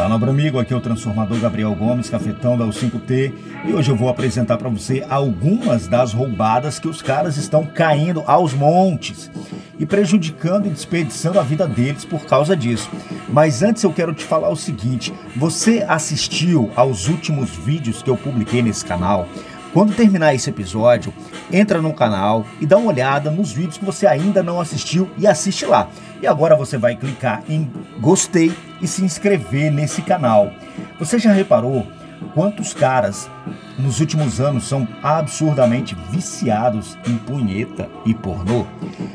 Olá, 0.00 0.08
nobre 0.08 0.30
amigo, 0.30 0.58
aqui 0.58 0.72
é 0.72 0.76
o 0.76 0.80
transformador 0.80 1.38
Gabriel 1.38 1.74
Gomes, 1.74 2.08
cafetão 2.08 2.56
da 2.56 2.64
U5T, 2.64 3.34
e 3.66 3.74
hoje 3.74 3.90
eu 3.90 3.96
vou 3.96 4.08
apresentar 4.08 4.56
para 4.56 4.70
você 4.70 5.04
algumas 5.10 5.88
das 5.88 6.14
roubadas 6.14 6.78
que 6.78 6.88
os 6.88 7.02
caras 7.02 7.36
estão 7.36 7.66
caindo 7.66 8.22
aos 8.26 8.54
montes 8.54 9.30
e 9.78 9.84
prejudicando 9.84 10.64
e 10.64 10.70
desperdiçando 10.70 11.38
a 11.38 11.42
vida 11.42 11.66
deles 11.66 12.06
por 12.06 12.24
causa 12.24 12.56
disso. 12.56 12.88
Mas 13.28 13.62
antes 13.62 13.82
eu 13.82 13.92
quero 13.92 14.14
te 14.14 14.24
falar 14.24 14.48
o 14.48 14.56
seguinte: 14.56 15.12
você 15.36 15.84
assistiu 15.86 16.70
aos 16.74 17.06
últimos 17.06 17.50
vídeos 17.50 18.02
que 18.02 18.08
eu 18.08 18.16
publiquei 18.16 18.62
nesse 18.62 18.86
canal? 18.86 19.28
Quando 19.72 19.94
terminar 19.94 20.34
esse 20.34 20.50
episódio, 20.50 21.14
entra 21.52 21.80
no 21.80 21.94
canal 21.94 22.44
e 22.60 22.66
dá 22.66 22.76
uma 22.76 22.90
olhada 22.90 23.30
nos 23.30 23.52
vídeos 23.52 23.78
que 23.78 23.84
você 23.84 24.04
ainda 24.04 24.42
não 24.42 24.60
assistiu 24.60 25.08
e 25.16 25.28
assiste 25.28 25.64
lá. 25.64 25.88
E 26.20 26.26
agora 26.26 26.56
você 26.56 26.76
vai 26.76 26.96
clicar 26.96 27.42
em 27.48 27.70
gostei 28.00 28.52
e 28.82 28.88
se 28.88 29.04
inscrever 29.04 29.70
nesse 29.70 30.02
canal. 30.02 30.50
Você 30.98 31.20
já 31.20 31.32
reparou 31.32 31.86
quantos 32.34 32.74
caras 32.74 33.30
nos 33.78 34.00
últimos 34.00 34.40
anos 34.40 34.64
são 34.64 34.86
absurdamente 35.02 35.96
viciados 36.10 36.98
em 37.06 37.16
punheta 37.16 37.88
e 38.04 38.12
pornô? 38.12 38.66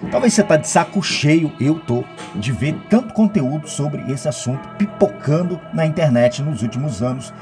Talvez 0.09 0.33
você 0.33 0.44
tá 0.44 0.55
de 0.55 0.69
saco 0.69 1.03
cheio, 1.03 1.52
eu 1.59 1.75
tô, 1.75 2.03
de 2.33 2.53
ver 2.53 2.75
tanto 2.89 3.13
conteúdo 3.13 3.67
sobre 3.69 4.09
esse 4.09 4.30
assunto 4.30 4.66
pipocando 4.77 5.59
na 5.73 5.85
internet 5.85 6.41
nos 6.41 6.61
últimos 6.61 7.03
anos 7.03 7.33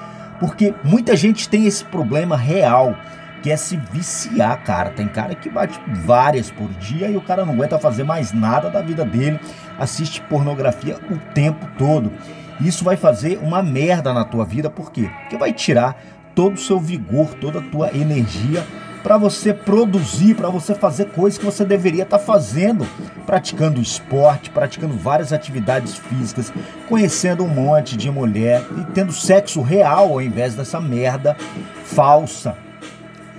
porque 0.43 0.73
muita 0.83 1.15
gente 1.15 1.47
tem 1.47 1.65
esse 1.65 1.85
problema 1.85 2.35
real, 2.35 2.97
que 3.41 3.49
é 3.49 3.55
se 3.55 3.77
viciar, 3.77 4.61
cara. 4.61 4.89
Tem 4.89 5.07
cara 5.07 5.33
que 5.35 5.49
bate 5.49 5.79
várias 5.87 6.51
por 6.51 6.67
dia 6.71 7.07
e 7.07 7.15
o 7.15 7.21
cara 7.21 7.45
não 7.45 7.53
aguenta 7.53 7.79
fazer 7.79 8.03
mais 8.03 8.33
nada 8.33 8.69
da 8.69 8.81
vida 8.81 9.05
dele, 9.05 9.39
assiste 9.79 10.19
pornografia 10.23 10.97
o 11.09 11.17
tempo 11.33 11.65
todo. 11.77 12.11
Isso 12.59 12.83
vai 12.83 12.97
fazer 12.97 13.39
uma 13.41 13.63
merda 13.63 14.13
na 14.13 14.25
tua 14.25 14.43
vida, 14.43 14.69
por 14.69 14.91
quê? 14.91 15.09
Porque 15.21 15.37
vai 15.37 15.53
tirar 15.53 15.95
todo 16.35 16.55
o 16.55 16.59
seu 16.59 16.77
vigor, 16.77 17.33
toda 17.35 17.59
a 17.59 17.61
tua 17.61 17.95
energia 17.95 18.65
para 19.03 19.17
você 19.17 19.53
produzir, 19.53 20.33
para 20.33 20.49
você 20.49 20.73
fazer 20.73 21.09
coisas 21.09 21.37
que 21.37 21.45
você 21.45 21.65
deveria 21.65 22.03
estar 22.03 22.17
tá 22.17 22.23
fazendo, 22.23 22.87
praticando 23.25 23.81
esporte, 23.81 24.49
praticando 24.49 24.95
várias 24.95 25.33
atividades 25.33 25.97
físicas, 25.97 26.53
conhecendo 26.87 27.43
um 27.43 27.49
monte 27.49 27.97
de 27.97 28.09
mulher 28.09 28.65
e 28.79 28.85
tendo 28.93 29.11
sexo 29.11 29.61
real 29.61 30.13
ao 30.13 30.21
invés 30.21 30.55
dessa 30.55 30.79
merda 30.79 31.35
falsa, 31.83 32.55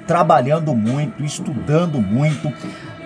trabalhando 0.07 0.75
muito, 0.77 1.25
estudando 1.25 1.99
muito, 1.99 2.53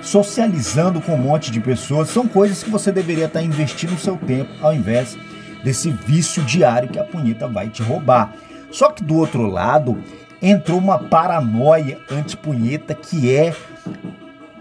socializando 0.02 1.00
com 1.00 1.14
um 1.14 1.18
monte 1.18 1.52
de 1.52 1.60
pessoas, 1.60 2.10
são 2.10 2.26
coisas 2.26 2.64
que 2.64 2.70
você 2.70 2.90
deveria 2.90 3.26
estar 3.26 3.38
tá 3.38 3.44
investindo 3.44 3.94
o 3.94 3.98
seu 3.98 4.16
tempo 4.16 4.50
ao 4.60 4.74
invés 4.74 5.16
desse 5.62 5.90
vício 5.90 6.42
diário 6.42 6.88
que 6.88 6.98
a 6.98 7.04
punheta 7.04 7.46
vai 7.46 7.68
te 7.68 7.82
roubar. 7.82 8.32
Só 8.70 8.90
que 8.90 9.02
do 9.02 9.16
outro 9.16 9.46
lado, 9.46 10.02
entrou 10.40 10.78
uma 10.78 10.98
paranoia 10.98 11.98
anti-punheta 12.10 12.94
que 12.94 13.34
é. 13.34 13.54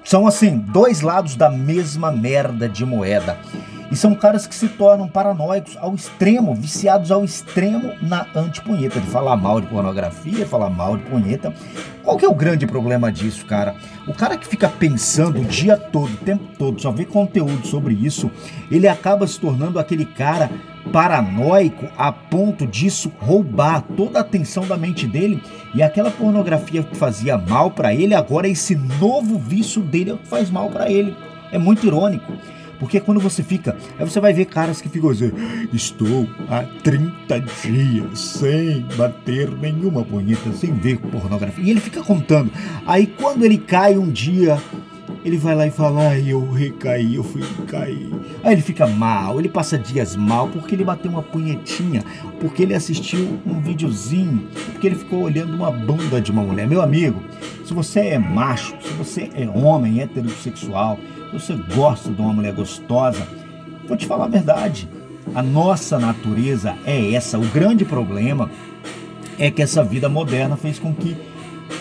São 0.04 0.26
assim, 0.26 0.58
dois 0.58 1.02
lados 1.02 1.36
da 1.36 1.50
mesma 1.50 2.12
merda 2.12 2.68
de 2.70 2.86
moeda. 2.86 3.38
E 3.90 3.96
são 3.96 4.14
caras 4.14 4.46
que 4.46 4.54
se 4.54 4.68
tornam 4.68 5.08
paranoicos 5.08 5.78
ao 5.78 5.96
extremo, 5.96 6.54
viciados 6.54 7.10
ao 7.10 7.24
extremo 7.24 7.94
na 8.02 8.26
antipunheta, 8.36 9.00
de 9.00 9.08
falar 9.08 9.38
mal 9.38 9.62
de 9.62 9.68
pornografia, 9.68 10.46
falar 10.46 10.70
mal 10.70 10.98
de 10.98 11.04
punheta. 11.04 11.54
Qual 12.04 12.18
que 12.18 12.26
é 12.26 12.30
o 12.30 12.36
grande 12.36 12.68
problema 12.68 13.12
disso, 13.12 13.46
cara? 13.46 13.76
O 14.06 14.14
cara 14.14 14.38
que 14.38 14.46
fica 14.46 14.68
pensando 14.68 15.40
o 15.40 15.46
dia 15.46 15.78
todo, 15.78 16.14
o 16.14 16.18
tempo 16.18 16.44
todo, 16.58 16.82
só 16.82 16.92
vê 16.92 17.06
conteúdo 17.06 17.66
sobre 17.66 17.94
isso, 17.94 18.30
ele 18.70 18.88
acaba 18.88 19.26
se 19.26 19.40
tornando 19.40 19.80
aquele 19.80 20.06
cara 20.06 20.50
paranoico 20.92 21.88
a 21.98 22.12
ponto 22.12 22.66
disso 22.66 23.12
roubar 23.20 23.82
toda 23.82 24.20
a 24.20 24.22
atenção 24.22 24.66
da 24.66 24.78
mente 24.78 25.06
dele 25.08 25.42
e 25.74 25.84
aquela 25.84 26.12
pornografia 26.12 26.84
que 26.84 26.96
fazia 26.96 27.38
mal 27.38 27.72
para 27.72 27.94
ele, 27.94 28.14
agora 28.14 28.48
esse 28.48 28.76
novo 29.00 29.38
vício 29.38 29.82
dele 29.82 30.12
é 30.12 30.14
o 30.14 30.18
que 30.18 30.28
faz 30.28 30.50
mal 30.50 30.70
para 30.70 30.90
ele. 30.90 31.16
É 31.52 31.58
muito 31.58 31.86
irônico. 31.86 32.34
Porque 32.80 33.00
quando 33.00 33.20
você 33.20 33.42
fica, 33.42 33.76
aí 33.98 34.06
você 34.08 34.20
vai 34.20 34.34
ver 34.34 34.46
caras 34.46 34.80
que 34.80 34.90
ficam 34.90 35.10
assim: 35.10 35.32
estou 35.74 36.28
há 36.50 36.64
30 36.84 37.40
dias 37.40 38.20
sem 38.20 38.82
bater 38.96 39.50
nenhuma 39.50 40.04
punheta, 40.04 40.52
sem 40.54 40.74
ver 40.74 41.00
pornografia. 41.00 41.64
E 41.64 41.72
ele 41.72 41.80
fica 41.80 42.04
contando. 42.04 42.52
Aí 42.86 43.08
quando 43.08 43.44
ele 43.44 43.58
cai 43.58 43.98
um 43.98 44.10
dia, 44.10 44.62
ele 45.28 45.38
vai 45.38 45.54
lá 45.54 45.68
e 45.68 45.72
fala: 45.72 46.08
Ai, 46.08 46.24
eu 46.28 46.50
recaí, 46.52 47.16
eu 47.16 47.24
fui 47.24 47.44
cair. 47.68 48.10
Aí 48.42 48.54
ele 48.54 48.62
fica 48.62 48.88
mal, 48.88 49.38
ele 49.38 49.50
passa 49.50 49.78
dias 49.78 50.16
mal 50.16 50.48
porque 50.48 50.74
ele 50.74 50.86
bateu 50.86 51.12
uma 51.12 51.22
punhetinha, 51.22 52.02
porque 52.40 52.64
ele 52.64 52.74
assistiu 52.74 53.38
um 53.46 53.60
videozinho, 53.60 54.48
porque 54.72 54.88
ele 54.88 54.96
ficou 54.96 55.24
olhando 55.24 55.54
uma 55.54 55.70
bunda 55.70 56.22
de 56.22 56.32
uma 56.32 56.42
mulher. 56.42 56.66
Meu 56.66 56.82
amigo, 56.82 57.22
se 57.66 57.74
você 57.74 58.00
é 58.00 58.18
macho, 58.18 58.74
se 58.82 58.94
você 58.94 59.30
é 59.36 59.50
homem 59.50 60.00
heterossexual, 60.00 60.98
você 61.34 61.56
gosta 61.76 62.10
de 62.10 62.22
uma 62.22 62.32
mulher 62.32 62.54
gostosa, 62.54 63.28
vou 63.86 63.98
te 63.98 64.06
falar 64.06 64.26
a 64.26 64.30
verdade. 64.30 64.88
A 65.36 65.44
nossa 65.44 66.00
natureza 66.00 66.74
é 66.86 67.14
essa. 67.14 67.38
O 67.38 67.46
grande 67.48 67.84
problema 67.84 68.50
é 69.38 69.52
que 69.52 69.62
essa 69.62 69.84
vida 69.84 70.08
moderna 70.08 70.56
fez 70.56 70.80
com 70.80 70.94
que 70.94 71.18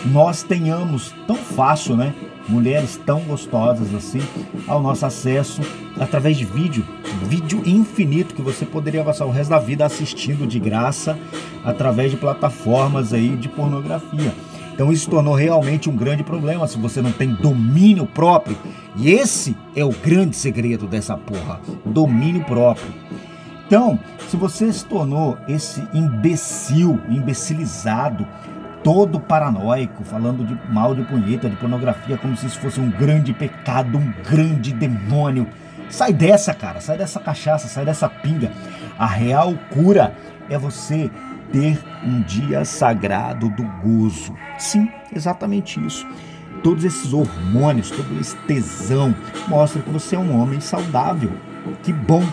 nós 0.05 0.43
tenhamos 0.43 1.15
tão 1.25 1.37
fácil, 1.37 1.95
né? 1.95 2.13
Mulheres 2.47 2.99
tão 3.05 3.21
gostosas 3.21 3.93
assim 3.93 4.21
ao 4.67 4.81
nosso 4.81 5.05
acesso 5.05 5.61
através 5.99 6.37
de 6.37 6.45
vídeo, 6.45 6.85
vídeo 7.27 7.61
infinito 7.65 8.33
que 8.33 8.41
você 8.41 8.65
poderia 8.65 9.03
passar 9.03 9.25
o 9.25 9.31
resto 9.31 9.49
da 9.49 9.59
vida 9.59 9.85
assistindo 9.85 10.47
de 10.47 10.59
graça 10.59 11.17
através 11.63 12.11
de 12.11 12.17
plataformas 12.17 13.13
aí 13.13 13.35
de 13.35 13.49
pornografia. 13.49 14.33
Então 14.73 14.93
isso 14.93 15.09
tornou 15.09 15.33
realmente 15.33 15.89
um 15.89 15.95
grande 15.95 16.23
problema 16.23 16.67
se 16.67 16.77
você 16.77 17.01
não 17.01 17.11
tem 17.11 17.33
domínio 17.33 18.05
próprio. 18.05 18.55
E 18.95 19.09
esse 19.11 19.57
é 19.75 19.83
o 19.83 19.89
grande 19.89 20.35
segredo 20.35 20.87
dessa 20.87 21.17
porra: 21.17 21.59
domínio 21.83 22.43
próprio. 22.45 22.93
Então, 23.65 23.99
se 24.29 24.37
você 24.37 24.71
se 24.71 24.85
tornou 24.85 25.37
esse 25.47 25.85
imbecil, 25.93 27.01
imbecilizado, 27.09 28.25
todo 28.87 29.19
paranoico, 29.19 30.01
falando 30.05 30.45
de 30.45 30.57
mal 30.71 30.95
de 30.95 31.03
punheta, 31.03 31.49
de 31.49 31.57
pornografia, 31.57 32.17
como 32.17 32.37
se 32.37 32.45
isso 32.45 32.57
fosse 32.57 32.79
um 32.79 32.89
grande 32.89 33.33
pecado, 33.33 33.97
um 33.97 34.13
grande 34.23 34.71
demônio. 34.71 35.45
Sai 35.89 36.13
dessa, 36.13 36.53
cara, 36.53 36.79
sai 36.79 36.97
dessa 36.97 37.19
cachaça, 37.19 37.67
sai 37.67 37.83
dessa 37.83 38.07
pinga. 38.07 38.49
A 38.97 39.05
real 39.05 39.55
cura 39.73 40.15
é 40.49 40.57
você 40.57 41.11
ter 41.51 41.77
um 42.01 42.21
dia 42.21 42.63
sagrado 42.63 43.49
do 43.49 43.63
gozo. 43.83 44.33
Sim, 44.57 44.89
exatamente 45.13 45.85
isso. 45.85 46.07
Todos 46.63 46.85
esses 46.85 47.11
hormônios, 47.11 47.91
todo 47.91 48.17
esse 48.21 48.37
tesão 48.47 49.13
mostra 49.49 49.81
que 49.81 49.89
você 49.89 50.15
é 50.15 50.19
um 50.19 50.39
homem 50.39 50.61
saudável. 50.61 51.33
Que 51.83 51.91
bom. 51.91 52.23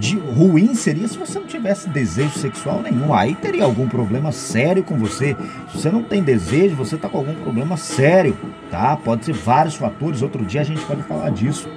De 0.00 0.16
ruim 0.16 0.74
seria 0.74 1.06
se 1.06 1.18
você 1.18 1.38
não 1.38 1.46
tivesse 1.46 1.86
desejo 1.90 2.30
sexual 2.38 2.80
nenhum. 2.80 3.12
Aí 3.12 3.34
teria 3.34 3.64
algum 3.64 3.86
problema 3.86 4.32
sério 4.32 4.82
com 4.82 4.96
você. 4.96 5.36
Se 5.70 5.78
você 5.78 5.90
não 5.90 6.02
tem 6.02 6.22
desejo, 6.22 6.74
você 6.74 6.96
está 6.96 7.06
com 7.06 7.18
algum 7.18 7.34
problema 7.34 7.76
sério, 7.76 8.34
tá? 8.70 8.96
Pode 8.96 9.26
ser 9.26 9.34
vários 9.34 9.74
fatores. 9.74 10.22
Outro 10.22 10.42
dia 10.42 10.62
a 10.62 10.64
gente 10.64 10.82
pode 10.86 11.02
falar 11.02 11.28
disso. 11.28 11.68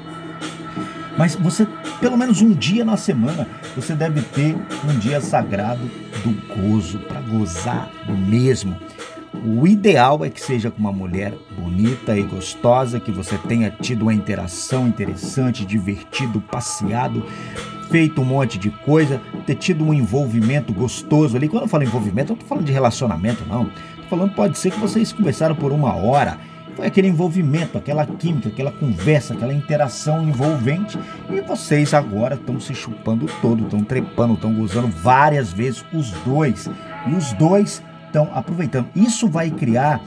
Mas 1.17 1.35
você, 1.35 1.67
pelo 1.99 2.17
menos 2.17 2.41
um 2.41 2.51
dia 2.51 2.85
na 2.85 2.95
semana, 2.95 3.45
você 3.75 3.93
deve 3.93 4.21
ter 4.21 4.55
um 4.55 4.97
dia 4.99 5.19
sagrado 5.19 5.83
do 6.23 6.55
gozo, 6.55 6.99
para 6.99 7.19
gozar 7.19 7.91
mesmo. 8.07 8.77
O 9.45 9.67
ideal 9.67 10.23
é 10.23 10.29
que 10.29 10.39
seja 10.39 10.71
com 10.71 10.79
uma 10.79 10.93
mulher 10.93 11.33
bonita 11.59 12.17
e 12.17 12.23
gostosa, 12.23 13.01
que 13.01 13.11
você 13.11 13.37
tenha 13.37 13.69
tido 13.69 14.03
uma 14.03 14.13
interação 14.13 14.87
interessante, 14.87 15.65
divertido, 15.65 16.39
passeado, 16.39 17.25
feito 17.93 18.21
um 18.21 18.25
monte 18.25 18.57
de 18.57 18.71
coisa, 18.71 19.21
ter 19.45 19.53
tido 19.53 19.83
um 19.83 19.93
envolvimento 19.93 20.73
gostoso 20.73 21.37
ali. 21.37 21.47
Quando 21.47 21.65
eu 21.65 21.69
falo 21.69 21.83
envolvimento, 21.83 22.31
eu 22.31 22.35
não 22.35 22.41
estou 22.41 22.49
falando 22.49 22.65
de 22.65 22.71
relacionamento, 22.71 23.45
não. 23.47 23.69
Estou 23.91 24.05
falando, 24.09 24.33
pode 24.33 24.57
ser 24.57 24.71
que 24.71 24.79
vocês 24.79 25.13
conversaram 25.13 25.53
por 25.53 25.71
uma 25.71 25.93
hora 25.93 26.39
foi 26.75 26.87
aquele 26.87 27.07
envolvimento, 27.07 27.77
aquela 27.77 28.03
química, 28.03 28.49
aquela 28.49 28.71
conversa, 28.71 29.35
aquela 29.35 29.53
interação 29.53 30.27
envolvente. 30.27 30.97
E 31.29 31.39
vocês 31.41 31.93
agora 31.93 32.33
estão 32.33 32.59
se 32.59 32.73
chupando 32.73 33.27
todo, 33.43 33.65
estão 33.65 33.83
trepando, 33.83 34.33
estão 34.33 34.51
gozando 34.51 34.87
várias 34.87 35.53
vezes 35.53 35.85
os 35.93 36.09
dois. 36.25 36.67
E 37.05 37.13
os 37.13 37.31
dois 37.33 37.83
estão 38.07 38.27
aproveitando. 38.33 38.87
Isso 38.95 39.27
vai 39.27 39.51
criar 39.51 40.01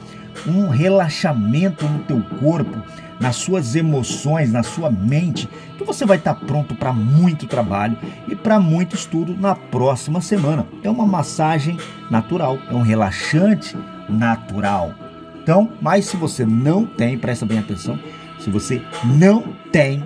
um 0.45 0.67
relaxamento 0.67 1.85
no 1.87 1.99
teu 1.99 2.21
corpo, 2.39 2.81
nas 3.19 3.35
suas 3.37 3.75
emoções, 3.75 4.51
na 4.51 4.63
sua 4.63 4.91
mente, 4.91 5.49
que 5.77 5.83
você 5.83 6.05
vai 6.05 6.17
estar 6.17 6.35
pronto 6.35 6.75
para 6.75 6.93
muito 6.93 7.47
trabalho 7.47 7.97
e 8.27 8.35
para 8.35 8.59
muito 8.59 8.95
estudo 8.95 9.35
na 9.35 9.55
próxima 9.55 10.21
semana. 10.21 10.65
É 10.83 10.89
uma 10.89 11.05
massagem 11.05 11.77
natural, 12.09 12.59
é 12.69 12.73
um 12.73 12.81
relaxante 12.81 13.75
natural. 14.07 14.93
Então, 15.41 15.71
mas 15.81 16.05
se 16.05 16.17
você 16.17 16.45
não 16.45 16.85
tem, 16.85 17.17
presta 17.17 17.45
bem 17.45 17.59
atenção, 17.59 17.97
se 18.39 18.49
você 18.49 18.81
não 19.03 19.43
tem 19.71 20.03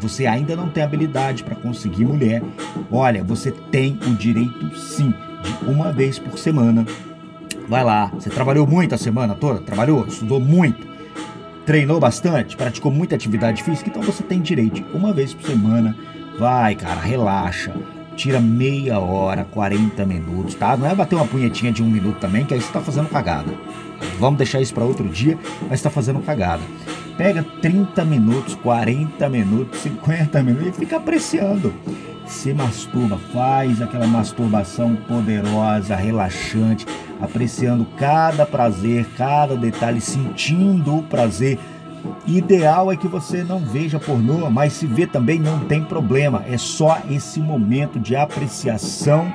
você 0.00 0.26
ainda 0.26 0.56
não 0.56 0.68
tem 0.68 0.82
habilidade 0.82 1.44
para 1.44 1.54
conseguir 1.54 2.04
mulher, 2.04 2.42
olha, 2.90 3.22
você 3.22 3.50
tem 3.50 3.98
o 4.06 4.14
direito 4.14 4.76
sim 4.76 5.14
de 5.42 5.70
uma 5.70 5.92
vez 5.92 6.18
por 6.18 6.38
semana. 6.38 6.84
Vai 7.70 7.84
lá, 7.84 8.10
você 8.12 8.28
trabalhou 8.28 8.66
muito 8.66 8.96
a 8.96 8.98
semana 8.98 9.32
toda? 9.32 9.60
Trabalhou? 9.60 10.04
Estudou 10.04 10.40
muito? 10.40 10.88
Treinou 11.64 12.00
bastante? 12.00 12.56
Praticou 12.56 12.90
muita 12.90 13.14
atividade 13.14 13.62
física? 13.62 13.88
Então 13.88 14.02
você 14.02 14.24
tem 14.24 14.40
direito 14.40 14.84
uma 14.92 15.12
vez 15.12 15.32
por 15.32 15.48
semana. 15.48 15.96
Vai, 16.36 16.74
cara, 16.74 17.00
relaxa 17.00 17.72
tira 18.16 18.38
meia 18.38 18.98
hora, 18.98 19.44
40 19.44 20.04
minutos, 20.04 20.54
tá? 20.54 20.76
Não 20.76 20.86
é 20.86 20.94
bater 20.94 21.14
uma 21.14 21.26
punhetinha 21.26 21.72
de 21.72 21.82
um 21.82 21.86
minuto 21.86 22.18
também, 22.18 22.44
que 22.44 22.52
aí 22.52 22.60
você 22.60 22.70
tá 22.70 22.80
fazendo 22.80 23.08
cagada. 23.08 23.50
Vamos 24.18 24.36
deixar 24.36 24.60
isso 24.60 24.74
para 24.74 24.84
outro 24.84 25.08
dia, 25.08 25.38
mas 25.62 25.78
está 25.78 25.88
fazendo 25.88 26.20
cagada. 26.20 26.60
Pega 27.16 27.42
30 27.62 28.04
minutos, 28.04 28.54
40 28.56 29.26
minutos, 29.30 29.80
50 29.80 30.42
minutos 30.42 30.68
e 30.68 30.72
fica 30.72 30.98
apreciando. 30.98 31.72
Se 32.26 32.52
masturba, 32.52 33.18
faz 33.32 33.80
aquela 33.80 34.06
masturbação 34.06 34.96
poderosa, 35.08 35.96
relaxante, 35.96 36.84
apreciando 37.20 37.86
cada 37.96 38.46
prazer, 38.46 39.06
cada 39.16 39.56
detalhe, 39.56 40.00
sentindo 40.00 40.98
o 40.98 41.02
prazer 41.02 41.58
Ideal 42.26 42.92
é 42.92 42.96
que 42.96 43.08
você 43.08 43.42
não 43.42 43.58
veja 43.58 43.98
pornô, 43.98 44.48
mas 44.50 44.74
se 44.74 44.86
vê 44.86 45.06
também 45.06 45.38
não 45.38 45.60
tem 45.60 45.82
problema. 45.82 46.44
É 46.48 46.56
só 46.56 46.98
esse 47.10 47.40
momento 47.40 47.98
de 47.98 48.14
apreciação 48.14 49.32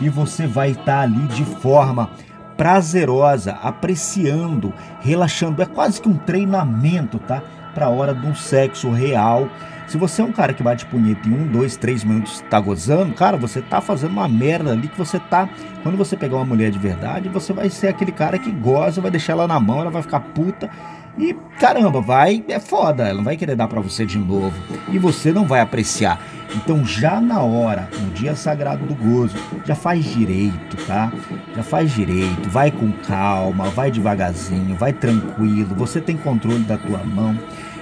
e 0.00 0.08
você 0.08 0.46
vai 0.46 0.70
estar 0.70 1.00
ali 1.00 1.26
de 1.28 1.44
forma 1.44 2.10
prazerosa, 2.56 3.52
apreciando, 3.62 4.72
relaxando. 5.00 5.62
É 5.62 5.66
quase 5.66 6.00
que 6.00 6.08
um 6.08 6.16
treinamento, 6.16 7.18
tá? 7.18 7.42
Para 7.74 7.86
a 7.86 7.90
hora 7.90 8.14
de 8.14 8.26
um 8.26 8.34
sexo 8.34 8.90
real. 8.90 9.48
Se 9.86 9.98
você 9.98 10.22
é 10.22 10.24
um 10.24 10.32
cara 10.32 10.54
que 10.54 10.62
bate 10.62 10.86
punheta 10.86 11.28
em 11.28 11.32
um, 11.34 11.46
dois, 11.46 11.76
três 11.76 12.02
minutos 12.04 12.42
tá 12.48 12.58
gozando, 12.58 13.12
cara, 13.12 13.36
você 13.36 13.60
tá 13.60 13.80
fazendo 13.80 14.12
uma 14.12 14.26
merda 14.26 14.72
ali 14.72 14.88
que 14.88 14.96
você 14.96 15.18
tá. 15.18 15.48
Quando 15.82 15.98
você 15.98 16.16
pegar 16.16 16.36
uma 16.36 16.44
mulher 16.44 16.70
de 16.70 16.78
verdade, 16.78 17.28
você 17.28 17.52
vai 17.52 17.68
ser 17.68 17.88
aquele 17.88 18.12
cara 18.12 18.38
que 18.38 18.50
goza, 18.50 19.02
vai 19.02 19.10
deixar 19.10 19.34
ela 19.34 19.46
na 19.46 19.60
mão, 19.60 19.80
ela 19.80 19.90
vai 19.90 20.02
ficar 20.02 20.20
puta 20.20 20.70
e 21.16 21.34
caramba, 21.60 22.00
vai, 22.00 22.44
é 22.48 22.58
foda, 22.58 23.04
ela 23.04 23.18
não 23.18 23.24
vai 23.24 23.36
querer 23.36 23.54
dar 23.54 23.68
para 23.68 23.80
você 23.80 24.04
de 24.04 24.18
novo 24.18 24.52
e 24.88 24.98
você 24.98 25.32
não 25.32 25.44
vai 25.44 25.60
apreciar. 25.60 26.20
Então, 26.54 26.84
já 26.84 27.20
na 27.20 27.40
hora, 27.40 27.88
no 28.00 28.10
dia 28.10 28.34
sagrado 28.36 28.86
do 28.86 28.94
gozo, 28.94 29.36
já 29.64 29.74
faz 29.74 30.04
direito, 30.04 30.76
tá? 30.86 31.12
Já 31.54 31.62
faz 31.62 31.92
direito, 31.92 32.48
vai 32.48 32.70
com 32.70 32.92
calma, 32.92 33.64
vai 33.70 33.90
devagarzinho, 33.90 34.76
vai 34.76 34.92
tranquilo, 34.92 35.74
você 35.74 36.00
tem 36.00 36.16
controle 36.16 36.64
da 36.64 36.76
tua 36.76 37.02
mão. 37.04 37.36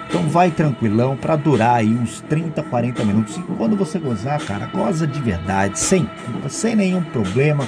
Então 0.08 0.28
vai 0.28 0.50
tranquilão 0.50 1.16
para 1.16 1.36
durar 1.36 1.76
aí 1.76 1.88
uns 1.88 2.20
30, 2.22 2.62
40 2.64 3.04
minutos. 3.04 3.36
E 3.36 3.42
quando 3.56 3.76
você 3.76 3.98
gozar, 3.98 4.38
cara, 4.44 4.66
goza 4.66 5.06
de 5.06 5.18
verdade, 5.20 5.78
sem 5.78 6.04
culpa, 6.04 6.50
sem 6.50 6.76
nenhum 6.76 7.02
problema 7.02 7.66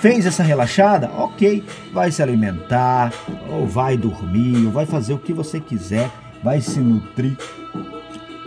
fez 0.00 0.24
essa 0.24 0.42
relaxada, 0.42 1.10
ok, 1.10 1.62
vai 1.92 2.10
se 2.10 2.22
alimentar, 2.22 3.12
ou 3.50 3.66
vai 3.66 3.98
dormir, 3.98 4.64
ou 4.64 4.72
vai 4.72 4.86
fazer 4.86 5.12
o 5.12 5.18
que 5.18 5.32
você 5.32 5.60
quiser, 5.60 6.10
vai 6.42 6.60
se 6.60 6.80
nutrir 6.80 7.36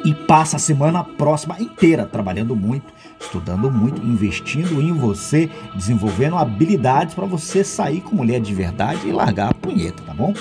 e 0.03 0.13
passa 0.13 0.57
a 0.57 0.59
semana 0.59 1.03
próxima 1.03 1.59
inteira 1.59 2.05
trabalhando 2.05 2.55
muito, 2.55 2.93
estudando 3.19 3.71
muito, 3.71 4.05
investindo 4.05 4.81
em 4.81 4.91
você, 4.91 5.49
desenvolvendo 5.75 6.37
habilidades 6.37 7.15
para 7.15 7.25
você 7.25 7.63
sair 7.63 8.01
com 8.01 8.15
mulher 8.15 8.39
de 8.39 8.53
verdade 8.53 9.07
e 9.07 9.11
largar 9.11 9.51
a 9.51 9.53
punheta, 9.53 10.03
tá 10.03 10.13
bom? 10.13 10.33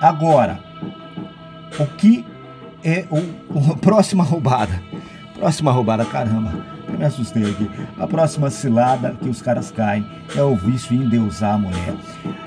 Agora, 0.00 0.60
o 1.78 1.86
que 1.96 2.24
é 2.82 3.06
o, 3.10 3.72
a 3.72 3.76
próxima 3.76 4.22
roubada? 4.22 4.82
Próxima 5.34 5.72
roubada, 5.72 6.04
caramba 6.04 6.73
eu 6.92 6.98
me 6.98 7.04
assustei 7.04 7.44
aqui. 7.44 7.70
A 7.98 8.06
próxima 8.06 8.50
cilada 8.50 9.14
que 9.20 9.28
os 9.28 9.42
caras 9.42 9.70
caem 9.70 10.06
é 10.34 10.42
o 10.42 10.54
vício 10.54 10.94
em 10.94 11.02
endeusar 11.02 11.54
a 11.54 11.58
mulher. 11.58 11.94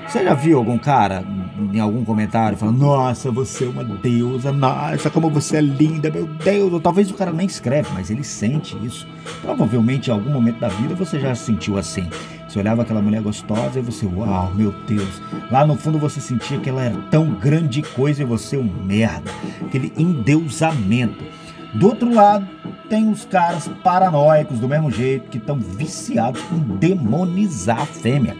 Você 0.06 0.24
já 0.24 0.34
viu 0.34 0.58
algum 0.58 0.78
cara 0.78 1.22
em 1.72 1.80
algum 1.80 2.04
comentário 2.04 2.56
falando: 2.56 2.78
Nossa, 2.78 3.30
você 3.30 3.64
é 3.64 3.68
uma 3.68 3.84
deusa, 3.84 4.52
nossa, 4.52 5.10
como 5.10 5.28
você 5.28 5.58
é 5.58 5.60
linda, 5.60 6.10
meu 6.10 6.26
Deus. 6.26 6.72
Ou 6.72 6.80
talvez 6.80 7.10
o 7.10 7.14
cara 7.14 7.32
nem 7.32 7.46
escreve, 7.46 7.88
mas 7.92 8.10
ele 8.10 8.24
sente 8.24 8.76
isso. 8.84 9.06
Provavelmente 9.42 10.08
em 10.08 10.12
algum 10.12 10.30
momento 10.30 10.60
da 10.60 10.68
vida 10.68 10.94
você 10.94 11.18
já 11.18 11.34
se 11.34 11.44
sentiu 11.44 11.76
assim. 11.76 12.08
Você 12.48 12.58
olhava 12.58 12.80
aquela 12.82 13.02
mulher 13.02 13.20
gostosa 13.20 13.78
e 13.78 13.82
você, 13.82 14.06
uau, 14.06 14.50
meu 14.54 14.74
Deus. 14.86 15.20
Lá 15.50 15.66
no 15.66 15.76
fundo 15.76 15.98
você 15.98 16.20
sentia 16.20 16.58
que 16.58 16.70
ela 16.70 16.82
era 16.82 16.96
tão 17.10 17.34
grande 17.34 17.82
coisa 17.82 18.22
e 18.22 18.24
você 18.24 18.56
um 18.56 18.64
merda. 18.64 19.30
Aquele 19.60 19.92
endeusamento. 19.98 21.22
Do 21.74 21.86
outro 21.86 22.12
lado, 22.12 22.46
tem 22.88 23.10
os 23.10 23.24
caras 23.24 23.68
paranoicos 23.84 24.58
do 24.58 24.68
mesmo 24.68 24.90
jeito 24.90 25.28
que 25.28 25.38
estão 25.38 25.58
viciados 25.58 26.42
em 26.50 26.58
demonizar 26.78 27.82
a 27.82 27.86
fêmea. 27.86 28.36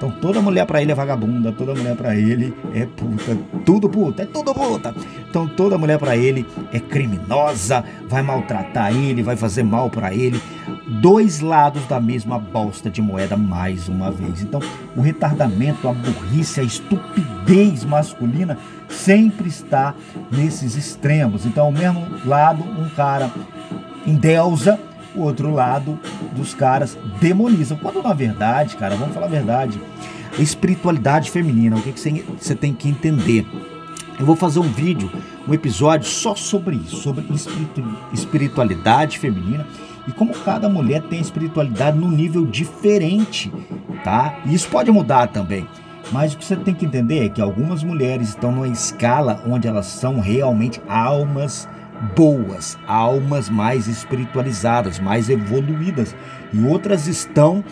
Então 0.00 0.10
toda 0.10 0.40
mulher 0.40 0.64
para 0.64 0.80
ele 0.80 0.92
é 0.92 0.94
vagabunda, 0.94 1.52
toda 1.52 1.74
mulher 1.74 1.94
para 1.94 2.16
ele 2.16 2.56
é 2.72 2.86
puta, 2.86 3.36
tudo 3.66 3.86
puta, 3.86 4.22
é 4.22 4.24
tudo 4.24 4.54
puta. 4.54 4.94
Então 5.28 5.46
toda 5.46 5.76
mulher 5.76 5.98
para 5.98 6.16
ele 6.16 6.46
é 6.72 6.80
criminosa, 6.80 7.84
vai 8.08 8.22
maltratar 8.22 8.96
ele, 8.96 9.22
vai 9.22 9.36
fazer 9.36 9.62
mal 9.62 9.90
para 9.90 10.14
ele. 10.14 10.40
Dois 10.88 11.40
lados 11.40 11.84
da 11.84 12.00
mesma 12.00 12.38
bosta 12.38 12.88
de 12.88 13.02
moeda 13.02 13.36
mais 13.36 13.90
uma 13.90 14.10
vez. 14.10 14.40
Então 14.40 14.62
o 14.96 15.02
retardamento, 15.02 15.86
a 15.86 15.92
burrice, 15.92 16.60
a 16.60 16.62
estupidez 16.62 17.29
masculina 17.84 18.58
sempre 18.88 19.48
está 19.48 19.94
nesses 20.30 20.76
extremos. 20.76 21.46
Então 21.46 21.66
ao 21.66 21.72
mesmo 21.72 22.06
lado 22.24 22.62
um 22.62 22.88
cara 22.90 23.30
endeusa, 24.06 24.78
o 25.14 25.22
outro 25.22 25.52
lado 25.52 25.98
dos 26.32 26.54
caras 26.54 26.96
demonizam. 27.20 27.76
Quando 27.76 28.02
na 28.02 28.12
verdade, 28.12 28.76
cara, 28.76 28.94
vamos 28.96 29.14
falar 29.14 29.26
a 29.26 29.30
verdade, 29.30 29.80
a 30.38 30.42
espiritualidade 30.42 31.30
feminina, 31.30 31.76
o 31.76 31.82
que, 31.82 31.92
que 31.92 32.00
você, 32.00 32.24
você 32.38 32.54
tem 32.54 32.72
que 32.72 32.88
entender? 32.88 33.46
Eu 34.18 34.26
vou 34.26 34.36
fazer 34.36 34.60
um 34.60 34.70
vídeo, 34.70 35.10
um 35.48 35.54
episódio 35.54 36.06
só 36.06 36.34
sobre 36.34 36.76
isso, 36.76 36.96
sobre 36.96 37.24
espiritualidade 38.12 39.18
feminina 39.18 39.66
e 40.06 40.12
como 40.12 40.34
cada 40.34 40.68
mulher 40.68 41.02
tem 41.02 41.20
espiritualidade 41.20 41.98
num 41.98 42.10
nível 42.10 42.44
diferente, 42.44 43.50
tá? 44.04 44.38
E 44.44 44.54
isso 44.54 44.68
pode 44.68 44.90
mudar 44.90 45.28
também. 45.28 45.66
Mas 46.12 46.32
o 46.32 46.38
que 46.38 46.44
você 46.44 46.56
tem 46.56 46.74
que 46.74 46.86
entender 46.86 47.26
é 47.26 47.28
que 47.28 47.40
algumas 47.40 47.82
mulheres 47.82 48.30
estão 48.30 48.50
numa 48.52 48.68
escala 48.68 49.42
onde 49.46 49.68
elas 49.68 49.86
são 49.86 50.20
realmente 50.20 50.80
almas 50.88 51.68
boas, 52.16 52.78
almas 52.86 53.48
mais 53.48 53.86
espiritualizadas, 53.86 54.98
mais 54.98 55.28
evoluídas, 55.28 56.16
e 56.52 56.64
outras 56.64 57.06
estão 57.06 57.62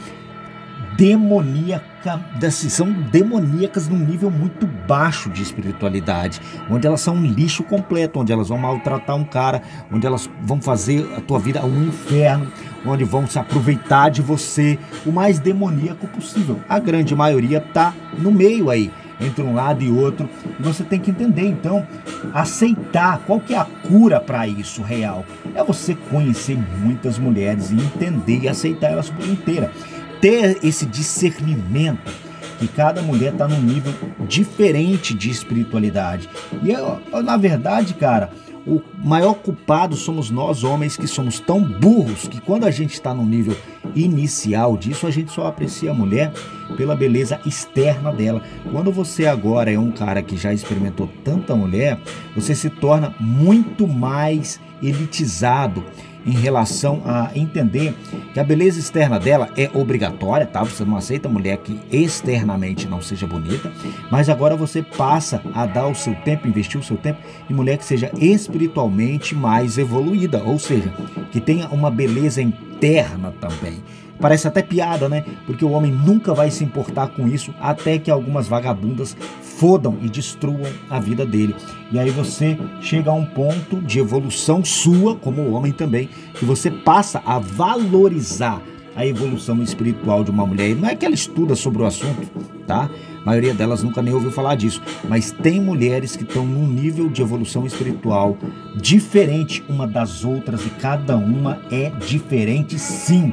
demoníaca, 0.98 2.20
são 2.50 2.90
demoníacas 2.90 3.86
num 3.86 3.98
nível 3.98 4.32
muito 4.32 4.66
baixo 4.66 5.30
de 5.30 5.40
espiritualidade, 5.40 6.40
onde 6.68 6.88
elas 6.88 7.00
são 7.00 7.14
um 7.14 7.24
lixo 7.24 7.62
completo, 7.62 8.18
onde 8.18 8.32
elas 8.32 8.48
vão 8.48 8.58
maltratar 8.58 9.14
um 9.14 9.24
cara, 9.24 9.62
onde 9.92 10.04
elas 10.04 10.28
vão 10.42 10.60
fazer 10.60 11.08
a 11.16 11.20
tua 11.20 11.38
vida 11.38 11.64
um 11.64 11.86
inferno, 11.86 12.50
onde 12.84 13.04
vão 13.04 13.28
se 13.28 13.38
aproveitar 13.38 14.08
de 14.08 14.20
você, 14.20 14.76
o 15.06 15.12
mais 15.12 15.38
demoníaco 15.38 16.08
possível. 16.08 16.58
A 16.68 16.80
grande 16.80 17.14
maioria 17.14 17.60
tá 17.60 17.94
no 18.18 18.32
meio 18.32 18.68
aí 18.68 18.90
entre 19.20 19.42
um 19.42 19.54
lado 19.54 19.84
e 19.84 19.90
outro. 19.90 20.28
E 20.58 20.62
você 20.62 20.82
tem 20.82 20.98
que 20.98 21.10
entender, 21.10 21.46
então, 21.46 21.86
aceitar 22.34 23.20
qual 23.26 23.40
que 23.40 23.54
é 23.54 23.58
a 23.58 23.64
cura 23.64 24.20
para 24.20 24.46
isso 24.48 24.82
real. 24.82 25.24
É 25.54 25.62
você 25.62 25.94
conhecer 25.94 26.58
muitas 26.80 27.18
mulheres 27.18 27.70
e 27.70 27.74
entender 27.74 28.40
e 28.42 28.48
aceitar 28.48 28.90
elas 28.90 29.10
por 29.10 29.26
inteira. 29.26 29.72
Ter 30.20 30.58
esse 30.62 30.86
discernimento 30.86 32.10
que 32.58 32.66
cada 32.66 33.00
mulher 33.02 33.32
está 33.32 33.46
num 33.46 33.62
nível 33.62 33.94
diferente 34.26 35.14
de 35.14 35.30
espiritualidade. 35.30 36.28
E 36.62 36.70
eu, 36.70 37.00
eu, 37.12 37.22
na 37.22 37.36
verdade, 37.36 37.94
cara, 37.94 38.30
o 38.66 38.82
maior 39.02 39.34
culpado 39.34 39.96
somos 39.96 40.28
nós, 40.30 40.64
homens, 40.64 40.96
que 40.96 41.06
somos 41.06 41.40
tão 41.40 41.62
burros 41.62 42.28
que 42.28 42.40
quando 42.40 42.64
a 42.64 42.70
gente 42.70 42.92
está 42.92 43.14
no 43.14 43.24
nível 43.24 43.56
inicial 43.94 44.76
disso, 44.76 45.06
a 45.06 45.10
gente 45.10 45.32
só 45.32 45.46
aprecia 45.46 45.90
a 45.90 45.94
mulher 45.94 46.32
pela 46.76 46.94
beleza 46.94 47.40
externa 47.46 48.12
dela. 48.12 48.42
Quando 48.70 48.92
você 48.92 49.26
agora 49.26 49.72
é 49.72 49.78
um 49.78 49.90
cara 49.90 50.22
que 50.22 50.36
já 50.36 50.52
experimentou 50.52 51.08
tanta 51.24 51.54
mulher, 51.54 51.98
você 52.34 52.54
se 52.54 52.68
torna 52.68 53.14
muito 53.18 53.86
mais 53.86 54.60
elitizado 54.82 55.84
em 56.28 56.32
relação 56.32 57.00
a 57.06 57.30
entender 57.34 57.94
que 58.34 58.38
a 58.38 58.44
beleza 58.44 58.78
externa 58.78 59.18
dela 59.18 59.48
é 59.56 59.70
obrigatória, 59.72 60.46
tá? 60.46 60.62
Você 60.62 60.84
não 60.84 60.96
aceita 60.96 61.26
mulher 61.26 61.56
que 61.56 61.80
externamente 61.90 62.86
não 62.86 63.00
seja 63.00 63.26
bonita, 63.26 63.72
mas 64.10 64.28
agora 64.28 64.54
você 64.54 64.82
passa 64.82 65.40
a 65.54 65.64
dar 65.64 65.86
o 65.86 65.94
seu 65.94 66.14
tempo, 66.16 66.46
investir 66.46 66.78
o 66.78 66.84
seu 66.84 66.98
tempo 66.98 67.18
em 67.48 67.54
mulher 67.54 67.78
que 67.78 67.84
seja 67.84 68.12
espiritualmente 68.18 69.34
mais 69.34 69.78
evoluída, 69.78 70.42
ou 70.44 70.58
seja, 70.58 70.92
que 71.32 71.40
tenha 71.40 71.66
uma 71.68 71.90
beleza 71.90 72.42
interna 72.42 73.32
também. 73.40 73.82
Parece 74.20 74.48
até 74.48 74.62
piada, 74.62 75.08
né? 75.08 75.24
Porque 75.46 75.64
o 75.64 75.70
homem 75.70 75.92
nunca 75.92 76.34
vai 76.34 76.50
se 76.50 76.64
importar 76.64 77.08
com 77.08 77.28
isso 77.28 77.54
até 77.60 77.98
que 77.98 78.10
algumas 78.10 78.48
vagabundas 78.48 79.16
fodam 79.40 79.96
e 80.02 80.08
destruam 80.08 80.70
a 80.88 81.00
vida 81.00 81.26
dele. 81.26 81.54
E 81.90 81.98
aí 81.98 82.10
você 82.10 82.58
chega 82.80 83.10
a 83.10 83.14
um 83.14 83.24
ponto 83.24 83.76
de 83.76 83.98
evolução 83.98 84.64
sua, 84.64 85.16
como 85.16 85.52
homem 85.52 85.72
também, 85.72 86.08
que 86.34 86.44
você 86.44 86.70
passa 86.70 87.22
a 87.24 87.38
valorizar 87.38 88.62
a 88.94 89.06
evolução 89.06 89.62
espiritual 89.62 90.24
de 90.24 90.30
uma 90.30 90.44
mulher. 90.44 90.70
E 90.70 90.74
não 90.74 90.88
é 90.88 90.96
que 90.96 91.06
ela 91.06 91.14
estuda 91.14 91.54
sobre 91.54 91.82
o 91.82 91.86
assunto, 91.86 92.26
tá? 92.66 92.90
A 93.22 93.24
maioria 93.24 93.54
delas 93.54 93.82
nunca 93.82 94.02
nem 94.02 94.12
ouviu 94.12 94.32
falar 94.32 94.56
disso. 94.56 94.82
Mas 95.08 95.30
tem 95.30 95.60
mulheres 95.60 96.16
que 96.16 96.24
estão 96.24 96.44
num 96.44 96.66
nível 96.66 97.08
de 97.08 97.22
evolução 97.22 97.64
espiritual 97.66 98.36
diferente 98.74 99.62
uma 99.68 99.86
das 99.86 100.24
outras 100.24 100.64
e 100.66 100.70
cada 100.70 101.16
uma 101.16 101.60
é 101.70 101.90
diferente 101.90 102.78
sim. 102.78 103.32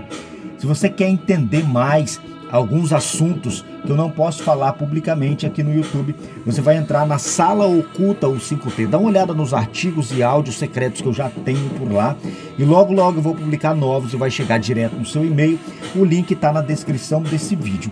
Se 0.57 0.65
você 0.65 0.89
quer 0.89 1.09
entender 1.09 1.63
mais 1.63 2.19
alguns 2.51 2.93
assuntos 2.93 3.65
que 3.83 3.89
eu 3.89 3.95
não 3.95 4.09
posso 4.09 4.43
falar 4.43 4.73
publicamente 4.73 5.45
aqui 5.45 5.61
no 5.61 5.73
YouTube. 5.73 6.15
Você 6.45 6.61
vai 6.61 6.77
entrar 6.77 7.05
na 7.05 7.17
sala 7.17 7.65
oculta 7.65 8.27
o 8.27 8.37
5T, 8.37 8.87
dá 8.87 8.97
uma 8.97 9.09
olhada 9.09 9.33
nos 9.33 9.53
artigos 9.53 10.11
e 10.11 10.23
áudios 10.23 10.57
secretos 10.57 11.01
que 11.01 11.07
eu 11.07 11.13
já 11.13 11.29
tenho 11.29 11.69
por 11.71 11.91
lá 11.91 12.15
e 12.57 12.63
logo 12.63 12.93
logo 12.93 13.19
eu 13.19 13.21
vou 13.21 13.35
publicar 13.35 13.75
novos 13.75 14.13
e 14.13 14.17
vai 14.17 14.31
chegar 14.31 14.57
direto 14.57 14.95
no 14.95 15.05
seu 15.05 15.25
e-mail. 15.25 15.59
O 15.95 16.03
link 16.03 16.31
está 16.31 16.51
na 16.51 16.61
descrição 16.61 17.21
desse 17.21 17.55
vídeo. 17.55 17.91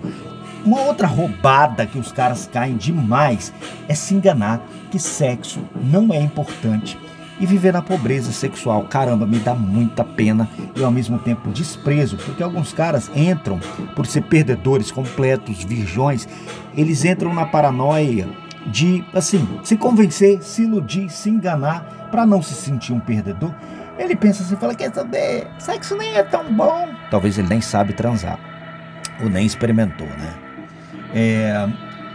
Uma 0.65 0.81
outra 0.81 1.07
roubada 1.07 1.85
que 1.85 1.99
os 1.99 2.11
caras 2.11 2.49
caem 2.51 2.77
demais 2.77 3.53
é 3.87 3.93
se 3.93 4.15
enganar 4.15 4.65
que 4.89 4.97
sexo 4.97 5.59
não 5.75 6.13
é 6.13 6.21
importante 6.21 6.97
e 7.39 7.45
viver 7.45 7.73
na 7.73 7.81
pobreza 7.81 8.31
sexual. 8.31 8.83
Caramba, 8.83 9.25
me 9.25 9.39
dá 9.39 9.53
muita 9.53 10.03
pena 10.03 10.47
e 10.75 10.83
ao 10.83 10.91
mesmo 10.91 11.17
tempo 11.19 11.49
desprezo, 11.51 12.17
porque 12.17 12.43
alguns 12.43 12.73
caras 12.73 13.09
entram 13.15 13.59
por 13.95 14.05
ser 14.05 14.21
perdedores 14.21 14.91
completos, 14.91 15.63
virgões, 15.63 16.27
eles 16.75 17.03
entram 17.05 17.33
na 17.33 17.45
paranoia 17.45 18.27
de, 18.67 19.03
assim, 19.13 19.47
se 19.63 19.75
convencer, 19.75 20.41
se 20.41 20.63
iludir, 20.63 21.09
se 21.09 21.29
enganar 21.29 22.09
para 22.11 22.25
não 22.25 22.41
se 22.41 22.53
sentir 22.53 22.93
um 22.93 22.99
perdedor. 22.99 23.53
Ele 23.97 24.15
pensa 24.15 24.43
assim, 24.43 24.55
fala, 24.55 24.73
quer 24.73 24.93
saber, 24.93 25.47
sexo 25.59 25.95
nem 25.95 26.15
é 26.15 26.23
tão 26.23 26.51
bom. 26.53 26.87
Talvez 27.11 27.37
ele 27.37 27.47
nem 27.47 27.61
sabe 27.61 27.93
transar, 27.93 28.39
ou 29.21 29.29
nem 29.29 29.45
experimentou, 29.45 30.07
né? 30.07 30.33
É, 31.13 31.69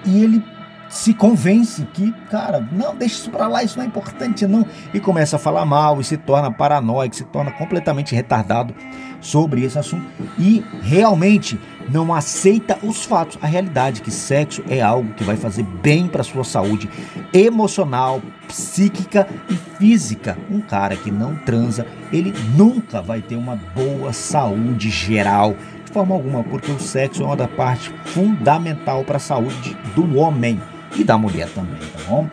e 0.05 0.25
ele 0.25 0.45
se 0.89 1.13
convence 1.13 1.83
que, 1.93 2.13
cara, 2.31 2.67
não, 2.73 2.97
deixa 2.97 3.17
isso 3.17 3.31
pra 3.31 3.47
lá, 3.47 3.63
isso 3.63 3.77
não 3.77 3.85
é 3.85 3.87
importante 3.87 4.47
não, 4.47 4.67
e 4.93 4.99
começa 4.99 5.37
a 5.37 5.39
falar 5.39 5.65
mal 5.65 6.01
e 6.01 6.05
se 6.05 6.17
torna 6.17 6.51
paranoico, 6.51 7.15
se 7.15 7.25
torna 7.25 7.51
completamente 7.51 8.15
retardado 8.15 8.75
sobre 9.21 9.65
esse 9.65 9.79
assunto. 9.79 10.07
E 10.39 10.65
realmente 10.83 11.59
não 11.91 12.15
aceita 12.15 12.79
os 12.83 13.05
fatos, 13.05 13.39
a 13.43 13.47
realidade 13.47 14.01
que 14.01 14.11
sexo 14.11 14.63
é 14.69 14.81
algo 14.81 15.13
que 15.15 15.25
vai 15.25 15.37
fazer 15.37 15.63
bem 15.63 16.09
para 16.09 16.23
sua 16.23 16.45
saúde 16.45 16.89
emocional, 17.33 18.23
psíquica 18.47 19.27
e 19.51 19.55
física. 19.55 20.39
Um 20.51 20.61
cara 20.61 20.97
que 20.97 21.11
não 21.11 21.35
transa, 21.37 21.87
ele 22.13 22.33
nunca 22.57 23.03
vai 23.03 23.21
ter 23.21 23.37
uma 23.37 23.57
boa 23.75 24.13
saúde 24.13 24.91
geral 24.91 25.55
de 25.85 25.93
forma 25.93 26.15
alguma, 26.15 26.45
porque 26.45 26.71
o 26.71 26.79
sexo 26.79 27.23
é 27.23 27.27
uma 27.27 27.37
da 27.37 27.49
parte 27.49 27.91
fundamental 28.05 29.05
para 29.05 29.17
a 29.17 29.21
saúde 29.21 29.75
do 29.95 30.19
homem 30.19 30.61
e 30.99 31.05
da 31.05 31.17
mulher 31.17 31.49
também, 31.51 31.79
tá 31.79 32.01
bom? 32.09 32.29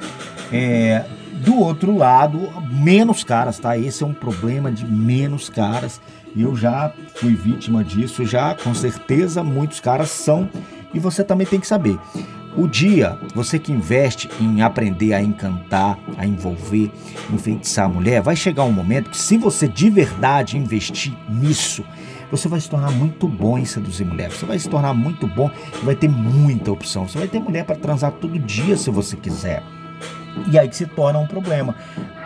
É, 0.51 1.05
do 1.43 1.59
outro 1.59 1.95
lado, 1.95 2.49
menos 2.71 3.23
caras, 3.23 3.59
tá? 3.59 3.77
Esse 3.77 4.03
é 4.03 4.05
um 4.05 4.13
problema 4.13 4.71
de 4.71 4.85
menos 4.85 5.49
caras. 5.49 6.01
Eu 6.35 6.55
já 6.55 6.91
fui 7.15 7.35
vítima 7.35 7.83
disso, 7.83 8.25
já 8.25 8.55
com 8.55 8.73
certeza 8.73 9.43
muitos 9.43 9.79
caras 9.79 10.09
são. 10.09 10.49
E 10.93 10.99
você 10.99 11.23
também 11.23 11.45
tem 11.45 11.59
que 11.59 11.67
saber. 11.67 11.97
O 12.57 12.67
dia, 12.67 13.17
você 13.33 13.59
que 13.59 13.71
investe 13.71 14.29
em 14.39 14.61
aprender 14.61 15.13
a 15.13 15.21
encantar, 15.21 15.99
a 16.17 16.25
envolver, 16.25 16.89
enfeitiçar 17.33 17.85
a 17.85 17.89
mulher, 17.89 18.21
vai 18.21 18.35
chegar 18.35 18.63
um 18.63 18.71
momento 18.71 19.09
que, 19.09 19.17
se 19.17 19.37
você 19.37 19.67
de 19.67 19.89
verdade 19.89 20.57
investir 20.57 21.13
nisso, 21.27 21.83
você 22.31 22.47
vai 22.47 22.59
se 22.59 22.69
tornar 22.69 22.91
muito 22.91 23.27
bom 23.27 23.57
em 23.57 23.65
seduzir 23.65 24.05
mulher. 24.05 24.31
Você 24.31 24.45
vai 24.45 24.59
se 24.59 24.69
tornar 24.69 24.93
muito 24.93 25.27
bom 25.27 25.49
e 25.81 25.85
vai 25.85 25.95
ter 25.95 26.09
muita 26.09 26.71
opção. 26.71 27.07
Você 27.07 27.17
vai 27.17 27.27
ter 27.27 27.39
mulher 27.39 27.65
para 27.65 27.75
transar 27.75 28.11
todo 28.13 28.37
dia 28.39 28.77
se 28.77 28.89
você 28.89 29.15
quiser. 29.15 29.63
E 30.51 30.59
aí 30.59 30.67
que 30.67 30.75
se 30.75 30.85
torna 30.85 31.19
um 31.19 31.27
problema. 31.27 31.75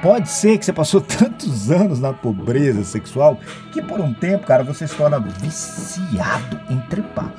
Pode 0.01 0.29
ser 0.29 0.57
que 0.57 0.65
você 0.65 0.73
passou 0.73 1.01
tantos 1.01 1.69
anos 1.69 1.99
na 1.99 2.13
pobreza 2.13 2.83
sexual 2.83 3.39
que 3.71 3.81
por 3.81 3.99
um 3.99 4.13
tempo, 4.13 4.45
cara, 4.45 4.63
você 4.63 4.87
se 4.87 4.95
torna 4.95 5.19
viciado 5.19 6.59
em 6.69 6.79
trepar 6.81 7.31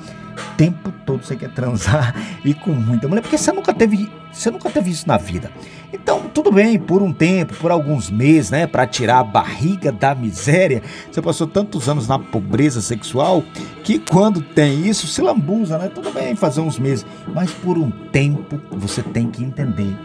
tempo 0.61 0.91
todo 1.05 1.23
você 1.23 1.35
quer 1.35 1.49
transar 1.49 2.15
e 2.45 2.53
com 2.53 2.71
muita 2.71 3.07
mulher, 3.07 3.21
porque 3.21 3.37
você 3.37 3.51
nunca 3.51 3.73
teve, 3.73 4.11
você 4.31 4.51
nunca 4.51 4.69
teve 4.69 4.91
isso 4.91 5.07
na 5.07 5.17
vida. 5.17 5.51
Então, 5.91 6.20
tudo 6.33 6.51
bem, 6.51 6.79
por 6.79 7.01
um 7.01 7.13
tempo, 7.13 7.53
por 7.55 7.71
alguns 7.71 8.09
meses, 8.09 8.51
né, 8.51 8.65
para 8.65 8.87
tirar 8.87 9.19
a 9.19 9.23
barriga 9.23 9.91
da 9.91 10.15
miséria, 10.15 10.81
você 11.11 11.21
passou 11.21 11.47
tantos 11.47 11.87
anos 11.89 12.07
na 12.07 12.17
pobreza 12.17 12.81
sexual 12.81 13.43
que 13.83 13.99
quando 13.99 14.41
tem 14.41 14.87
isso 14.87 15.07
se 15.07 15.21
lambuza, 15.21 15.77
né? 15.77 15.89
Tudo 15.89 16.11
bem 16.11 16.35
fazer 16.35 16.61
uns 16.61 16.79
meses, 16.79 17.05
mas 17.33 17.51
por 17.51 17.77
um 17.77 17.91
tempo 18.11 18.59
você 18.71 19.01
tem 19.01 19.29
que 19.29 19.43
entender 19.43 19.95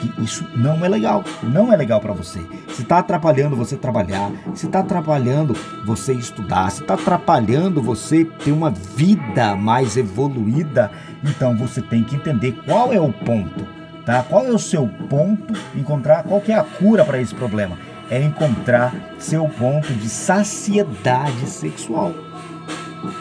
que 0.00 0.22
isso 0.22 0.46
não 0.54 0.84
é 0.84 0.88
legal, 0.88 1.24
não 1.42 1.72
é 1.72 1.76
legal 1.76 2.00
para 2.00 2.12
você. 2.12 2.40
Se 2.68 2.82
está 2.82 2.98
atrapalhando 2.98 3.56
você 3.56 3.76
trabalhar, 3.76 4.30
se 4.54 4.66
está 4.66 4.80
atrapalhando 4.80 5.54
você 5.84 6.12
estudar, 6.12 6.70
se 6.70 6.82
está 6.82 6.94
atrapalhando 6.94 7.82
você 7.82 8.24
ter 8.24 8.52
uma 8.52 8.70
vida 8.70 9.56
mais 9.56 9.96
evoluída, 9.96 10.90
então 11.24 11.56
você 11.56 11.82
tem 11.82 12.04
que 12.04 12.16
entender 12.16 12.52
qual 12.64 12.92
é 12.92 13.00
o 13.00 13.12
ponto, 13.12 13.66
tá? 14.04 14.22
Qual 14.22 14.44
é 14.46 14.50
o 14.50 14.58
seu 14.58 14.88
ponto? 15.08 15.54
Encontrar 15.74 16.22
qual 16.24 16.40
que 16.40 16.52
é 16.52 16.58
a 16.58 16.64
cura 16.64 17.04
para 17.04 17.20
esse 17.20 17.34
problema? 17.34 17.78
É 18.10 18.20
encontrar 18.22 18.94
seu 19.18 19.48
ponto 19.48 19.92
de 19.94 20.08
saciedade 20.08 21.46
sexual. 21.46 22.12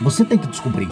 Você 0.01 0.25
tem 0.25 0.37
que 0.37 0.47
descobrir 0.47 0.89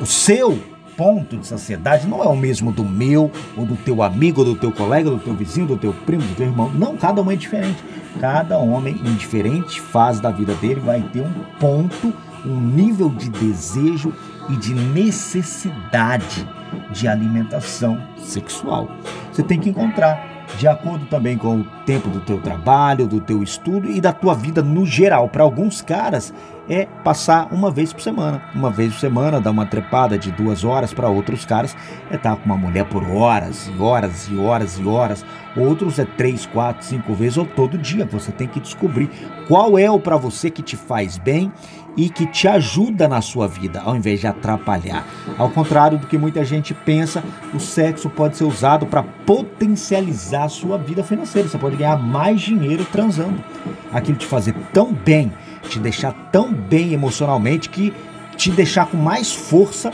o 0.00 0.06
seu 0.06 0.58
ponto 0.96 1.36
de 1.36 1.46
saciedade 1.46 2.06
não 2.06 2.22
é 2.22 2.26
o 2.26 2.36
mesmo 2.36 2.72
do 2.72 2.82
meu, 2.82 3.30
ou 3.56 3.66
do 3.66 3.76
teu 3.76 4.02
amigo, 4.02 4.40
ou 4.40 4.46
do 4.46 4.56
teu 4.56 4.72
colega, 4.72 5.10
do 5.10 5.18
teu 5.18 5.34
vizinho, 5.34 5.66
do 5.66 5.76
teu 5.76 5.92
primo, 5.92 6.22
do 6.22 6.34
teu 6.34 6.46
irmão. 6.46 6.70
Não, 6.74 6.96
cada 6.96 7.22
um 7.22 7.30
é 7.30 7.36
diferente. 7.36 7.76
Cada 8.20 8.56
homem, 8.56 8.94
em 9.04 9.14
diferente 9.14 9.80
fase 9.80 10.22
da 10.22 10.30
vida 10.30 10.54
dele, 10.54 10.80
vai 10.80 11.02
ter 11.02 11.20
um 11.20 11.32
ponto, 11.60 12.12
um 12.44 12.58
nível 12.58 13.10
de 13.10 13.28
desejo 13.28 14.12
e 14.48 14.56
de 14.56 14.72
necessidade 14.74 16.48
de 16.90 17.08
alimentação 17.08 18.00
sexual. 18.16 18.88
Você 19.32 19.42
tem 19.42 19.58
que 19.58 19.70
encontrar 19.70 20.36
de 20.58 20.68
acordo 20.68 21.06
também 21.06 21.36
com 21.36 21.60
o 21.60 21.64
tempo 21.84 22.08
do 22.08 22.20
teu 22.20 22.40
trabalho, 22.40 23.06
do 23.06 23.20
teu 23.20 23.42
estudo 23.42 23.90
e 23.90 24.00
da 24.00 24.12
tua 24.12 24.34
vida 24.34 24.62
no 24.62 24.86
geral. 24.86 25.28
Para 25.28 25.42
alguns 25.42 25.82
caras 25.82 26.32
é 26.68 26.86
passar 27.04 27.48
uma 27.52 27.70
vez 27.70 27.92
por 27.92 28.02
semana, 28.02 28.42
uma 28.54 28.70
vez 28.70 28.92
por 28.92 29.00
semana, 29.00 29.40
dar 29.40 29.50
uma 29.50 29.66
trepada 29.66 30.18
de 30.18 30.30
duas 30.32 30.64
horas. 30.64 30.92
Para 30.92 31.08
outros 31.08 31.44
caras 31.44 31.76
é 32.10 32.16
estar 32.16 32.36
com 32.36 32.46
uma 32.46 32.56
mulher 32.56 32.84
por 32.86 33.04
horas 33.04 33.68
e 33.68 33.80
horas 33.80 34.28
e 34.30 34.36
horas 34.36 34.78
e 34.78 34.84
horas. 34.86 35.24
Outros 35.56 35.98
é 35.98 36.04
três, 36.04 36.44
quatro, 36.44 36.84
cinco 36.84 37.14
vezes 37.14 37.38
ou 37.38 37.46
todo 37.46 37.78
dia. 37.78 38.04
Você 38.06 38.32
tem 38.32 38.46
que 38.46 38.60
descobrir 38.60 39.08
qual 39.48 39.78
é 39.78 39.90
o 39.90 39.98
para 39.98 40.16
você 40.16 40.50
que 40.50 40.62
te 40.62 40.76
faz 40.76 41.16
bem 41.16 41.52
e 41.96 42.10
que 42.10 42.26
te 42.26 42.46
ajuda 42.46 43.08
na 43.08 43.22
sua 43.22 43.48
vida, 43.48 43.80
ao 43.80 43.96
invés 43.96 44.20
de 44.20 44.26
atrapalhar. 44.26 45.06
Ao 45.38 45.48
contrário 45.48 45.98
do 45.98 46.06
que 46.06 46.18
muita 46.18 46.44
gente 46.44 46.74
pensa, 46.74 47.24
o 47.54 47.58
sexo 47.58 48.10
pode 48.10 48.36
ser 48.36 48.44
usado 48.44 48.84
para 48.84 49.02
potencializar 49.02 50.44
a 50.44 50.48
sua 50.48 50.76
vida 50.76 51.02
financeira. 51.02 51.48
Você 51.48 51.56
pode 51.56 51.76
ganhar 51.76 51.96
mais 51.96 52.40
dinheiro 52.42 52.84
transando. 52.92 53.42
Aquilo 53.90 54.18
te 54.18 54.26
fazer 54.26 54.54
tão 54.74 54.92
bem, 54.92 55.32
te 55.68 55.78
deixar 55.78 56.12
tão 56.30 56.52
bem 56.52 56.92
emocionalmente 56.92 57.68
que 57.68 57.92
te 58.36 58.50
deixar 58.50 58.86
com 58.86 58.96
mais 58.96 59.32
força 59.32 59.90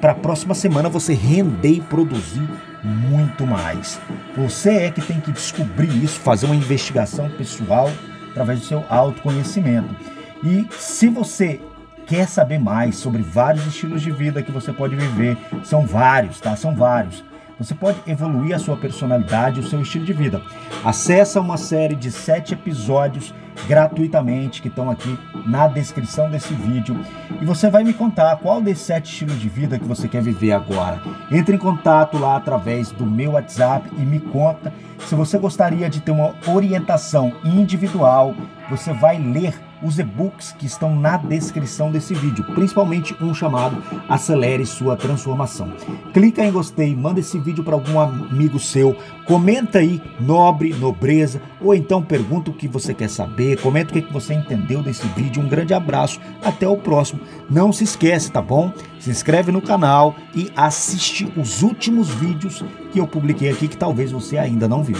para 0.00 0.12
a 0.12 0.14
próxima 0.14 0.54
semana 0.54 0.88
você 0.88 1.14
render 1.14 1.74
e 1.74 1.80
produzir 1.80 2.48
muito 2.82 3.46
mais. 3.46 4.00
Você 4.36 4.70
é 4.70 4.90
que 4.90 5.00
tem 5.00 5.20
que 5.20 5.30
descobrir 5.30 6.02
isso, 6.02 6.18
fazer 6.20 6.46
uma 6.46 6.56
investigação 6.56 7.30
pessoal 7.30 7.90
através 8.30 8.60
do 8.60 8.66
seu 8.66 8.84
autoconhecimento. 8.88 9.94
E 10.42 10.66
se 10.72 11.08
você 11.08 11.60
quer 12.06 12.26
saber 12.26 12.58
mais 12.58 12.96
sobre 12.96 13.22
vários 13.22 13.66
estilos 13.66 14.02
de 14.02 14.10
vida 14.10 14.42
que 14.42 14.50
você 14.50 14.72
pode 14.72 14.96
viver, 14.96 15.36
são 15.62 15.86
vários, 15.86 16.40
tá? 16.40 16.56
São 16.56 16.74
vários. 16.74 17.22
Você 17.58 17.74
pode 17.74 17.98
evoluir 18.08 18.56
a 18.56 18.58
sua 18.58 18.76
personalidade, 18.76 19.60
o 19.60 19.62
seu 19.62 19.80
estilo 19.80 20.04
de 20.04 20.12
vida. 20.12 20.42
Acesse 20.84 21.38
uma 21.38 21.56
série 21.56 21.94
de 21.94 22.10
sete 22.10 22.54
episódios 22.54 23.32
gratuitamente 23.66 24.60
que 24.60 24.68
estão 24.68 24.90
aqui 24.90 25.18
na 25.46 25.66
descrição 25.66 26.30
desse 26.30 26.54
vídeo 26.54 26.98
e 27.40 27.44
você 27.44 27.70
vai 27.70 27.84
me 27.84 27.92
contar 27.92 28.36
qual 28.36 28.60
desses 28.60 28.84
sete 28.84 29.10
estilos 29.10 29.40
de 29.40 29.48
vida 29.48 29.78
que 29.78 29.84
você 29.84 30.08
quer 30.08 30.22
viver 30.22 30.52
agora. 30.52 31.00
Entre 31.30 31.56
em 31.56 31.58
contato 31.58 32.18
lá 32.18 32.36
através 32.36 32.90
do 32.90 33.06
meu 33.06 33.32
WhatsApp 33.32 33.88
e 33.96 34.00
me 34.00 34.20
conta 34.20 34.72
se 35.06 35.14
você 35.14 35.38
gostaria 35.38 35.88
de 35.88 36.00
ter 36.00 36.10
uma 36.10 36.34
orientação 36.46 37.32
individual 37.44 38.34
você 38.70 38.92
vai 38.92 39.18
ler 39.18 39.54
os 39.82 39.98
e-books 39.98 40.52
que 40.52 40.66
estão 40.66 40.94
na 40.94 41.16
descrição 41.16 41.90
desse 41.90 42.14
vídeo, 42.14 42.44
principalmente 42.54 43.16
um 43.20 43.34
chamado 43.34 43.82
Acelere 44.08 44.64
Sua 44.64 44.96
Transformação. 44.96 45.72
Clica 46.14 46.44
em 46.44 46.52
gostei, 46.52 46.94
manda 46.94 47.20
esse 47.20 47.38
vídeo 47.38 47.64
para 47.64 47.74
algum 47.74 47.98
amigo 47.98 48.58
seu, 48.58 48.96
comenta 49.26 49.80
aí 49.80 50.00
nobre, 50.20 50.72
nobreza, 50.72 51.42
ou 51.60 51.74
então 51.74 52.02
pergunta 52.02 52.50
o 52.50 52.54
que 52.54 52.68
você 52.68 52.94
quer 52.94 53.08
saber, 53.08 53.60
comenta 53.60 53.90
o 53.90 54.02
que 54.02 54.12
você 54.12 54.34
entendeu 54.34 54.82
desse 54.82 55.06
vídeo. 55.08 55.42
Um 55.42 55.48
grande 55.48 55.74
abraço, 55.74 56.20
até 56.44 56.66
o 56.68 56.76
próximo. 56.76 57.20
Não 57.50 57.72
se 57.72 57.84
esquece, 57.84 58.30
tá 58.30 58.40
bom? 58.40 58.72
Se 59.00 59.10
inscreve 59.10 59.50
no 59.50 59.60
canal 59.60 60.14
e 60.34 60.50
assiste 60.54 61.30
os 61.36 61.62
últimos 61.62 62.08
vídeos 62.08 62.64
que 62.92 63.00
eu 63.00 63.06
publiquei 63.06 63.50
aqui 63.50 63.66
que 63.66 63.76
talvez 63.76 64.12
você 64.12 64.38
ainda 64.38 64.68
não 64.68 64.84
viu. 64.84 64.98